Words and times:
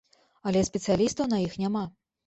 Але 0.51 0.63
спецыялістаў 0.69 1.31
на 1.37 1.45
іх 1.47 1.63
няма. 1.67 1.89